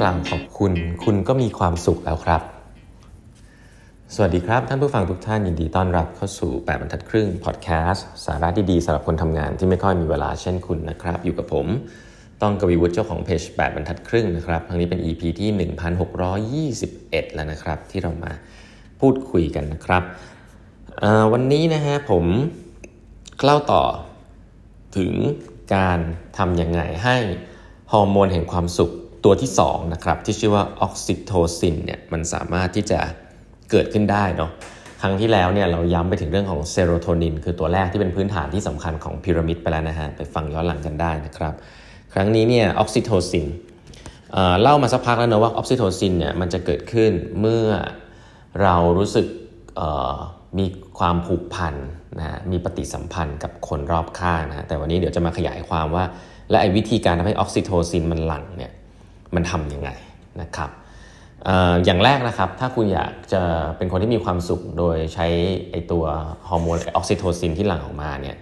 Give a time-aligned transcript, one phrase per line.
[0.00, 0.72] กล่าวขอบคุณ
[1.04, 2.42] คุณก็มีความสุขแล้วครับ
[4.14, 11.66] สวัสดีครับ ท่านผู้ฟังทุกท่านยินดีต้อนรับเข้าสู่ 8บรรทัดครึ่งพอดแคสต์สาระดีๆสำหรับคนทำงานที่ไม่ค่อยมีเวลาเช่นคุณนะครับ อยู่กับผม
[12.42, 18.32] ต้องกวีวุฒิเจ้าของเพจ8บรรทัดครึ่งนะครับครั้งนี้เป็น EP ที่ 1621 แล้วนะครับ ที่เรามา
[19.00, 20.02] พูดคุยกันนะครับ
[21.32, 22.24] วันนี้นะฮะผม
[23.42, 23.82] เล่าต่อ
[24.96, 25.12] ถึง
[25.74, 25.98] การ
[26.38, 27.16] ทำยังไงให้
[27.92, 28.92] ฮอร์โมนแห่งความสุข
[29.24, 33.00] ตัวที่2นะครับที่ชื่อว่าออกซิโทซินเนี่ยมันสามารถที่จะ
[33.70, 34.50] เกิดขึ้นได้เนาะ
[35.02, 41.54] ครั้งที่แล้วเนี่ยเราย้ำไปถึงเรื่องของเซโรโทนินคือตัวแรกที่เป็นพื้นฐานที่สำคัญของพีระมิดไปแล้วนะฮะไปฟังย้อนหลังกันได้นะครับ
[42.12, 43.46] ครั้งนี้เนี่ยออกซิโทซิน
[44.62, 47.66] เล่ามาสักพักแล้วนะว่าออกซิโทซินเนี่ยมันจะเกิดขึ้นเมื่อ
[48.62, 49.26] เรารู้สึก
[50.58, 50.66] มี
[50.98, 51.74] ความผูกพัน
[52.18, 56.04] นะมีปฏิสัมพันธ์กับคนรอบข้างนะแต่วันนี้เดี๋ยวจะมาขยายความว่า
[56.50, 58.72] และไอ้วิธีการทำให้ออกซิโทซินมันหลั่งเนี่ย
[59.36, 59.90] มันทำยังไง
[60.42, 60.70] นะครับ
[61.84, 63.42] อย่างแรกนะครับ ถ้าคุณอยากจะ
[63.76, 65.26] เป็นคนที่มีความสุขโดยใช้
[65.70, 66.04] ไอตัว
[66.48, 68.36] ฮอร์โมนออกซิโทซินที่หลั่งออกมาเนี่ย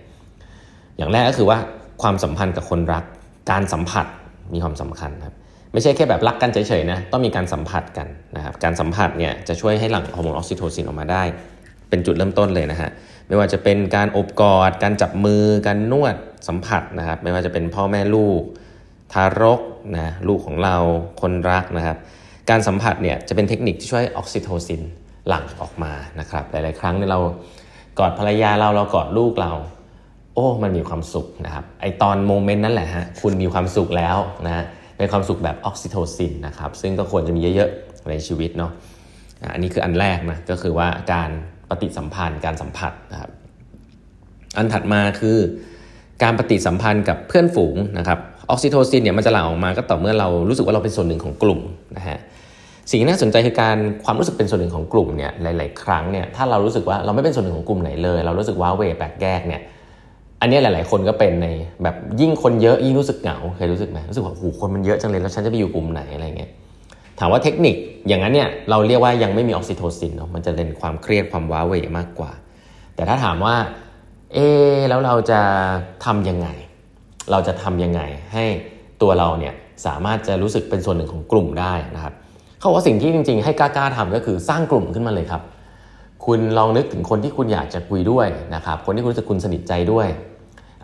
[0.96, 1.58] อย่างแรกก็คือว่า
[2.02, 3.04] ความสัมพันธ์กับคนรัก
[3.50, 4.06] การสัมผัส
[4.54, 5.34] มีความสำคัญครับ
[5.72, 11.22] ไม่ใช่แค่แบบรักกันเฉยๆนะต้องมีการสัมผัสกันนะครับการสัมผัสเนี่ยจะช่วยให้หลั่งฮอร์โมนออกซิโทซินออกมาได้
[11.88, 12.90] เป็นจุดเริ่มต้นเลยนะฮะ
[13.28, 16.16] ไม่ว่าจะเป็นการโอบกอด การจับมือ การนวด
[16.48, 18.42] สัมผัสนะครับไม่ว่าจะเป็นพ่อแม่ลูก
[19.12, 19.60] ทารก
[19.96, 20.76] นะลูกของเรา
[21.20, 21.96] คนรักนะครับ
[22.50, 24.82] การสัมผัสเนี่ยจะเป็นเทคนิคที่ช่วยออกซิโทซิน
[25.28, 27.20] หลั่งออกมานะครับหลาย ๆ ครั้งเนี่ยเรา
[27.98, 29.52] กอดภรรยาเราเรากอดลูกเรา
[30.34, 34.64] โอ้มันมีความสุขนะครับไอตอน moment นั่นแหละฮะคุณมีความสุขแล้วนะ
[34.96, 38.72] เป็นความสุขแบบออกซิโทซินนะครับซึ่งก็ควรจะมีเยอะ ๆ ในชีวิตเนาะ
[39.52, 41.30] อันนี้คืออันแรกนะก็คือว่าการ
[41.68, 43.30] ปฏิสัมพันธ์การสัมผัสนะครับ
[44.56, 45.38] อันถัดมาคือ
[46.22, 48.18] การปฏิสัมพันธ์กับเพื่อนฝูงนะครับ
[48.50, 51.60] ออกซิโทซินเนี่ยมันจะหลั่งออกมาก็ต่อเมื่อเรารู้สึกว่าเราเป็นส่วนหนึ่งของกลุ่ม
[51.96, 52.18] นะฮะ
[52.90, 59.62] สิ่งที่น่าสนใจคือการความรู้สึกเป็นส่วนหนึ่งของกลุ่มเนี่ยหลาย ๆ ครั้งเนี่ยถ้าเรารู้สึกว่าเราไม่เป็นส่วนหนึ่งของกลุ่มไหนเลย เรารู้สึกว้าเวแปลกแยกเนี่ย
[60.40, 61.48] อันนี้หลาย ๆ คนก็เป็นใน
[61.82, 66.50] แบบยิ่งคนเยอะยิ่งรู้สึกเหงาเคยรู้สึกไหมรู้สึกว่าโอ้โหคนมันเยอะจังเลยแล้วฉันจะไปอยู่กลุ่มไหนอะไรเงี้ย
[67.18, 67.76] ถามว่าเทคนิค
[68.08, 72.30] อย่างนั้นเนี่ยเราเรียกว่ายังไม่มีออกซิโทซินเนาะมันจะเป็นความเครียดความว้าเวมากกว่า
[72.94, 73.54] แต่ถ้าถามว่า
[74.34, 74.38] เอ
[74.88, 75.40] แล้วเราจะ
[76.04, 76.48] ทํำยังไง
[77.30, 78.00] เราจะทำยังไง
[78.32, 78.44] ให้
[79.02, 79.54] ตัวเราเนี่ย
[79.86, 82.14] สามารถจะรู้สึกเป็นส่วนหนึ่งของกลุ่มได้นะครับ
[82.58, 85.42] เขาบอกว่าสิ่งที่จริง ๆ ให้กล้าๆทำก็คือสร้างกลุ่มขึ้นมาเลยครับ
[86.26, 90.08] คุณลองนึกถึงคนที่คุณอยากจะคุยด้วยนะครับ คนที่คุณรู้สึกคุณสนิทใจด้วย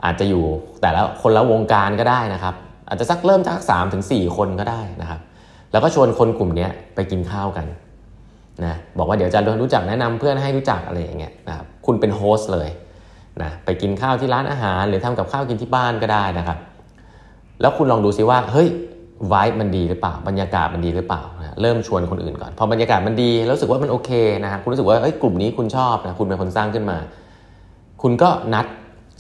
[0.04, 0.44] อาจจะอยู่
[0.82, 2.54] แต่ละคนละวงการก็ได้นะครับ
[2.88, 5.21] อาจจะสักเริ่มจากสามถึงสี่คนก็ได้นะครับ
[5.72, 7.66] แล้วก็ชวนคนกลุ่มนี้ไปกินข้าวกัน
[8.65, 12.69] นะบอกว่าเดี๋ยวจะรู้จักแนะนำเพื่อนให้รู้จักอะไรอย่างเงี้ยนะครับคุณเป็นโฮสต์เลย
[13.43, 16.59] นะไปกินข้าวที่ร้านอาหาร หรือทำกับข้าวกินที่บ้านก็ได้นะครับ
[17.60, 18.69] แล้วคุณลองดูซิว่าเฮ้ย
[19.32, 24.10] วายมันดีหรือเปล่า บรรยากาศมันดีหรือเปล่านะเริ่มชวนคนอื่นก่อน พอบรรยากาศมันดีแล้วรู้สึกว่ามันโอเค
[24.44, 26.97] นะฮะคุณรู้สึกว่าเฮ้ยกลุ่มนี้คุณชอบนะคุณเป็นคนสร้างขึ้นมา
[28.03, 28.66] คุณก็นัด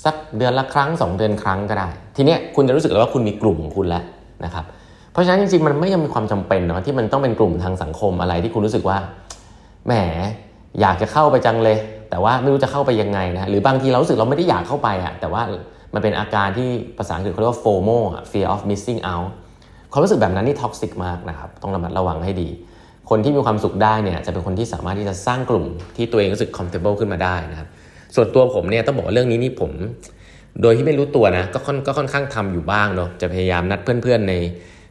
[0.04, 4.02] สักเดือนละครั้ง 2 เดือนครั้งก็ได้ ทีเนี้ยคุณจะรู้สึกแล้วว่าคุณมีกลุ่มของคุณแล้ว
[4.44, 4.64] นะครับ
[5.12, 8.98] เพราะฉะนั้นจริงๆมันไม่ยังมีความจำเป็นเนาะที่มันต้องเป็นกลุ่มทางสังคมอะไรที่คุณรู้สึกว่า
[9.86, 9.92] แหม
[10.80, 11.76] อยากจะเข้าไปจังเลย
[12.10, 15.42] แต่ว่าไม่รู้จะเข้าไปยังไงนะหรือบางทีเรารู้สึกเราไม่ได้อยากเข้าไปอะแต่ว่า
[15.94, 17.98] มันเป็นอาการที่ภาษาอังกฤษเขาเรียกว่า FOMO
[18.30, 19.28] fear of missing out
[19.92, 22.48] ความรู้สึกแบบนั้นนี่ท็อกซิกมากนะครับต้องระมัดระวังให้ดี
[23.10, 25.64] คนที่มีความสุขได้เนี่ยจะเป็นคนที่สามารถที่จะสร้างกลุ่ม
[25.96, 27.68] ที่ตัวเองรู้สึก comfortable ขึ้นมาได้นะครับ
[28.16, 29.70] ส่วนตัวผมเนี่ยต้องบอกว่าเรื่องนี้นี่ผม
[30.62, 34.34] โดยที่ไม่รู้ตัวนะก็ค่อนก็ค่อนข้างทำอยู่บ้างเนาะจะพยายามนัดเพื่อนๆใน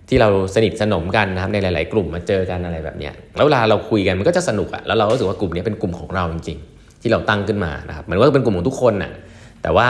[0.10, 9.12] ที่เราสนิทสนมกันนะครับในหลาย ๆ กลุ่มมาเจอกันอะไรแบบเนี้ยแล้วเวลาเราคุยกันมันก็จะสนุกอะแล้วเราก็รู้สึกว่ากลุ่มนี้เป็นกลุ่มของเราจริงๆ ที่เราตั้งขึ้นมานะครับเหมือนว่าเป็นกลุ่มของทุกคนน่ะ
[9.64, 9.88] แต่ว่า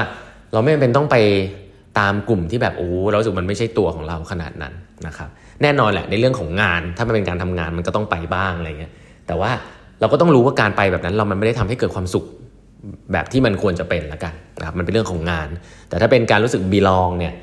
[0.54, 1.18] เราไม่จำเป็นต้องไป
[2.00, 4.74] ตามกลุ่มที่แบบโอ้เราสึกมันไม่ใช่ตัวของเราขนาดนั้น
[5.08, 5.30] นะครับ
[5.62, 8.92] แน่นอนแหละในเรื่องของงานถ้ามันเป็นการทำงานมันก็ต้องไปบ้างอะไรเงี้ย
[9.28, 9.52] แต่ว่า
[10.00, 12.26] เราก็ต้องรู้ว่าการไปแบบนั้น เรามันไม่ได้ทำให้เกิดความสุข
[13.14, 15.48] แบบที่มันควรจะเป็นละกันนะครับมันเป็นเรื่องของงาน
[15.90, 17.34] แต่ถ้าเป็นการรู้สึกบีลองเนี่ย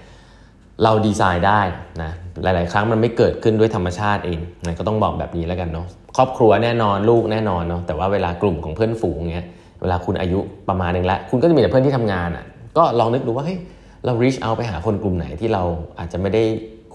[0.82, 1.60] เราดีไซน์ได้
[2.02, 2.12] นะ
[2.42, 5.86] หลาย ๆ ครั้งมันไม่เกิดขึ้นด้วยธรรมชาติเองนะก็ต้องบอกแบบนี้แล้วกันเนาะ
[6.16, 9.48] ครอบครัวแน่นอนลูกแน่นอนเนาะแต่ว่าเวลากลุ่มของเพื่อนฝูงเงี้ย
[9.82, 10.38] เวลาคุณอายุ
[10.68, 12.44] ประมาณนึงแล้ว คุณก็จะมีแต่เพื่อนที่ทำงานอะ่ะ
[12.76, 13.58] ก็ลองนึกดูว่าเฮ้ย
[14.04, 15.62] เรา reach out ไปหาคนกลุ่มไหนที่เรา
[15.98, 16.42] อาจจะไม่ได้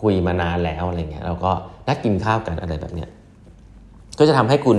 [0.01, 1.51] คุยมานานแล้วอะไรเงี้ยเราก็
[1.87, 3.09] นัดกินข้าวกันอะไรแบบเนี้ย
[4.19, 4.77] ก็จะทำให้คุณ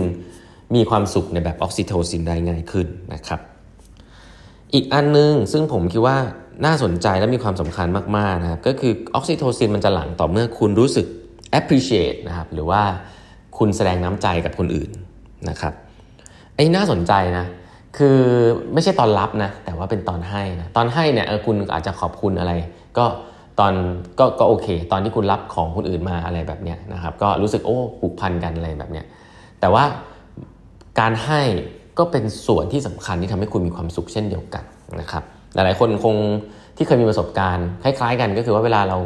[0.74, 3.40] มีความสุขในแบบออกซิโทซินได้ง่ายขึ้นนะครับ
[4.74, 6.16] อีกอันนึงซึ่งผมคิดว่า
[6.64, 11.06] น่าสนใจและมีความสำคัญมากๆนะครับก็คือออกซิโทซินมันจะหลั่งต่อเมื่อคุณรู้สึก
[11.58, 12.82] appreciate นะครับหรือว่า
[13.60, 14.90] คุณแสดงน้ำใจกับคนอื่น
[15.48, 15.72] นะครับ
[16.56, 17.46] ไอ้น่าสนใจนะ
[17.98, 18.18] คือ
[18.74, 22.52] ไม่ใช่ตอนรับนะแต่ว่าเป็นตอนให้นะตอนให้เนี่ยคุณอาจจะขอบคุณอะไร
[22.98, 23.06] ก็
[23.60, 23.72] ตอน
[24.18, 29.06] ก็ก็โอเค ตอนที่คุณรับของคนอื่นมาอะไรแบบเนี้ยนะครับ ก็รู้สึกโอ้ผูกพันกันอะไรแบบเนี้ย
[29.60, 29.84] แต่ว่า
[31.00, 31.40] การให้
[31.98, 34.64] ก็เป็นส่วนที่สำคัญที่ทำให้คุณมีความสุขเช่นเดียวกัน
[35.00, 35.22] นะครับ
[35.54, 36.16] หลายๆคนคง
[36.76, 38.98] ที่เคยมีประสบการณ์คล้ายๆกันก็คือว่าเวลาเรา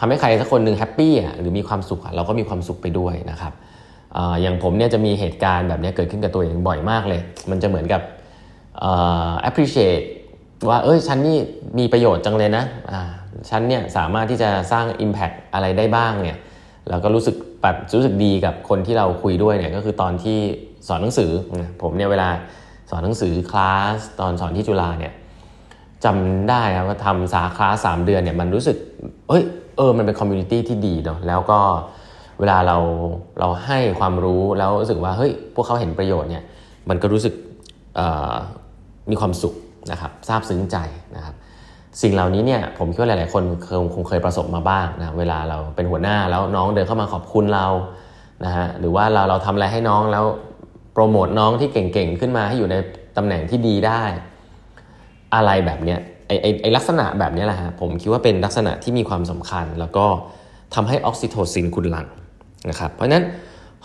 [0.00, 3.52] ทำให้ใครสักคนหนึ่งแฮปปี้อะหรือมีความสุขอะเราก็มีความสุขไปด้วยนะครับ
[4.42, 7.20] อย่างผมเนี่ยจะมีเหตุการณ์แบบนี้เกิดขึ้นกับตัวเองบ่อยมากเลย
[7.50, 8.02] มันจะเหมือนกับ
[9.48, 10.04] appreciate
[10.68, 11.38] ว่าเอ้ยฉันนี่
[11.78, 12.64] มีประโยชน์จังเลยนะ
[13.50, 16.38] ฉันเนี่ยสามารถที่จะสร้าง Impact อะไรได้บ้างเนี่ย
[16.88, 20.38] เราก็รู้สึกปัดรู้สึกดีกับคนที่เราคุยด้วยเนี่ยก็คือตอนที่
[20.88, 21.30] สอนหนังสือ
[21.82, 22.28] ผมเนี่ยเวลา
[22.90, 25.12] สอนหนังสือคลาสตอนสอนที่จุฬาเนี่ย
[26.04, 28.76] จำได้ครับว่าทำสาขาสามเดือนเนี่ยมันรู้สึก
[29.28, 29.42] เอ้ย
[29.76, 31.60] เออมันเป็น community ที่ดีเนาะแล้วก็
[32.40, 32.76] เวลาเรา
[33.40, 36.44] เราให้ความรู้แล้วรู้สึกว่าเฮ้ยพวกเขาเห็นประโยชน์เนี่ย
[36.88, 37.34] มันก็รู้สึก
[39.10, 39.54] มีความสุข
[39.92, 40.76] นะครับซาบซึ้งใจ
[41.16, 41.34] นะครับ
[42.02, 47.66] สิ่งเหล่านี้เนี่ยผมคิดว่าหลาย ๆ คนคงคงเคยประสบมาบ้างนะเวลาเราเป็นหัวหน้าแล้วน้องเดินเข้ามาขอบคุณเรา
[48.44, 50.24] นะฮะหรือว่าเราเราทำอะไรให้น้องแล้ว
[50.92, 52.74] โปรโมทน้องที่เก่ง ๆ ขึ้นมาให้อยู่ใน
[53.16, 54.02] ตำแหน่งที่ดีได้
[55.34, 60.06] อะไรแบบเนี้ยไอไอไอลักษณะแบบนี้แหละฮะผมคิดว่าเป็นลักษณะที่มีความสำคัญแล้วก็
[60.74, 62.06] ทำให้ออกซิโทซินคุณหลั่ง
[62.68, 63.24] นะครับเพราะฉะนั้น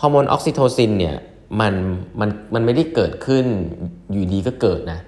[0.00, 1.16] ฮอร์โมนออกซิโทซินเนี่ย
[1.60, 1.74] มัน
[2.20, 3.46] มันมันไม่ได้เกิดขึ้น
[4.12, 5.00] อยู่ดีก็เกิดนะ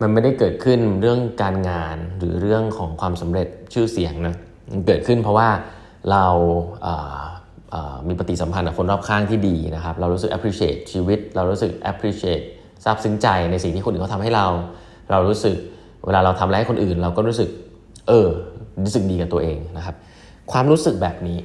[0.00, 4.34] มันไม่ได้เกิดขึ้นเรื่องการงานหรือเรื่องของความสำเร็จชื่อเสียงนะ
[4.70, 5.48] มันเกิดขึ้นเพราะว่า
[6.10, 6.26] เรา
[8.08, 12.44] มีปฏิสัมพันธ์กับคนรอบข้างที่ดีนะครับ เรารู้สึก appreciate ชีวิต เรารู้สึก appreciate
[12.84, 14.46] ซาบซึ้งใจในสิ่งที่คนอื่นเขาทำให้เรา
[15.10, 15.56] เรารู้สึก
[16.06, 17.48] เวลาเราทำอะไรให้คนอื่น เราก็รู้สึก
[18.08, 18.28] เออ
[18.84, 19.94] รู้สึกดีกับตัวเองนะครับ
[20.52, 21.38] ความรู้สึกแบบนี้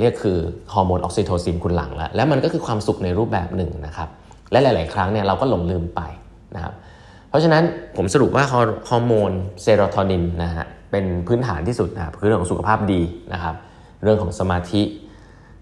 [0.00, 0.38] เรียกคือ
[0.74, 4.08] ฮอร์โมนออกซิโทซินคุณหลั่งแล้ว และมันก็คือความสุขในรูปแบบหนึ่งนะครับ
[4.52, 6.00] และหลาย ๆ ครั้งเนี่ยเราก็หลงลืมไป
[6.54, 6.74] นะครับ
[7.28, 7.62] เพราะฉะนั้น
[7.96, 8.44] ผมสรุปว่า
[8.88, 9.32] ฮอร์โมน
[9.62, 13.00] เซโรโทนินนะฮะเป็นพื้นฐานที่สุดนะครับคือเรื่องของสุขภาพดี
[13.32, 13.54] นะครับ
[14.02, 14.82] เรื่องของสมาธิ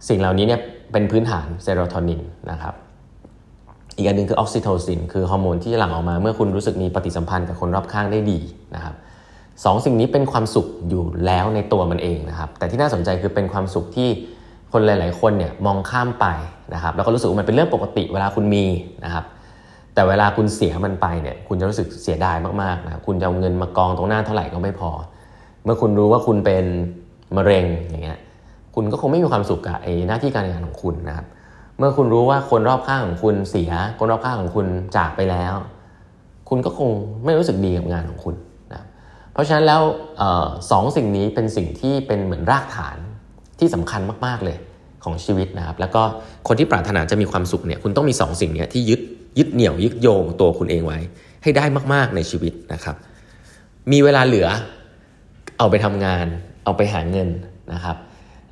[0.09, 0.61] สิ่งเหล่านี้เนี่ย
[0.93, 2.21] เป็นพื้นฐานเซโรโทนิน
[2.51, 2.75] นะครับ
[3.97, 8.39] อีกอันนึงคือออกซิโทซินคือฮอร์โมนที่หลั่งออกมาเมื่อคุณรู้สึกมีปฏิสัมพันธ์กับคนรอบข้างได้ดี
[8.75, 8.95] นะครับ
[9.65, 14.09] สองสิ่งนี้เป็นความสุขอยู่แล้วในตัวมันเองนะครับแต่ที่น่าสนใจคือเป็นความสุขที่
[14.73, 16.27] คนหลาย ๆ คนเนี่ยมองข้ามไป
[16.75, 18.65] นะครับแล้วก็รู้สึกว่ามันเป็นเรื่องปกติเวลาคุณมี
[19.05, 19.25] นะครับ
[19.95, 24.91] แต่เวลาคุณเสียมันไปเนี่ยคุณจะรู้สึกเสียดายมากๆนะคุณจะเอาเงินมากองตรงหน้าเท่าไหร่ก็ไม่พอ
[25.65, 26.65] เมื่อคุณรู้ว่าคุณเป็น
[27.37, 28.19] มะเร็งอย่างเงี้ย
[28.75, 31.27] คุณก็คงไม่มีความสุขกับไอ้หน้าที่การงานของคุณนะครับ
[31.79, 34.67] เมื่อคุณรู้ว่าคนรอบข้างของคุณเสีย คนรอบข้างของคุณ
[34.97, 35.55] จากไปแล้ว
[36.49, 36.89] คุณก็คง
[37.25, 38.35] ไม่รู้สึกดีกับงานของคุณ
[39.39, 39.83] ราะฉะนั้นแล้ว
[40.71, 42.97] สองสิ่งนี้เป็นสิ่งที่เป็นเหมือนรากฐาน
[43.59, 44.57] ที่สำคัญมากๆเลย
[45.05, 46.03] ของชีวิตนะครับ แล้วก็
[46.49, 49.01] คนที่ปรารถนาจะมีความสุขเนี่ยคุณต้องมี2สสิ่งนี้ที่ยึด
[49.39, 50.99] ยึดเหนี่ยวยึดโยงตัวคุณเองไว้
[51.43, 52.97] ให้ได้มากๆในชีวิตนะครับ
[53.93, 54.49] มีเวลาเหลือ
[55.59, 56.27] เอาไปทำงาน
[56.65, 57.29] เอาไปหาเงิน
[57.73, 57.97] นะครับ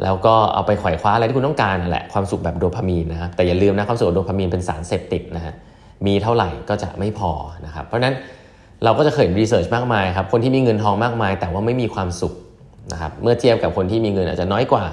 [0.03, 5.55] แล้วก็เอาไปไขว่คว้าอะไรที่คุณต้องการนั่นแหละความสุขแบบโดพามีนนะครับแต่อย่าลืมนะความสุขโดพามีนเป็นสารเสพติดนะฮะ
[6.07, 7.31] มีเท่าไหร่ก็จะไม่พอ
[7.67, 8.15] นะครับ เพราะฉะนั้น
[8.85, 12.33] เราก็จะเคยเห็นรีเสิร์ชมากมายครับคนที่มีเงินทองมากมาย แต่ว่าไม่มีความสุข
[12.93, 14.85] นะครับเมื่อเทียบกับคนที่มีเงินอาจจะน้อยกว่า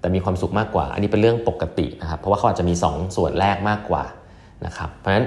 [0.00, 4.04] แต่มีความสุขมากกว่า อันนี้เป็นเรื่องปกตินะครับเพราะว่าเขาอาจจะมี 2 ส่วนแรกมากกว่า
[4.66, 5.26] นะครับเพราะฉะนั้น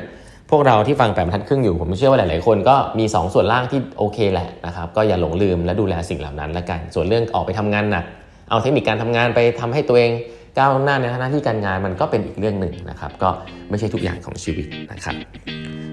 [0.49, 8.05] พวกเราที่ฟังแปดบรรทัดครึ่งอยู่ผมเชื่อว่าหลาย ๆ คนก็มี 2 ส่วนล่างที่โอเคแหละนะครับก็อย่าหลงลืมและดูแลสิ่งเหล่านั้นละกัน ส่วนเรื่องออกไปทำงานหนัก
[8.49, 10.11] เอาเทคนิคการทำงานไปทำให้ตัวเอง
[10.59, 13.29] ก้าวหน้าในหน้าที่การงานมันก็เป็นอีกเรื่องหนึ่งนะครับก็
[13.69, 15.15] ไม่ใช่ทุกอย่างของชีวิตนะครับ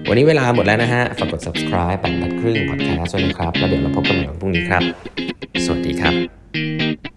[0.07, 4.83] วันนี้เวลาหมดแล้วนะฮะ ฝากกด subscribe แปดพัดครึ่งพอดแคสต์ด้วยนะครับ แล้วเดี๋ยวเราพบกันใหม่วันพรุ่งนี้ครับ
[5.65, 7.12] สวัสดีครับ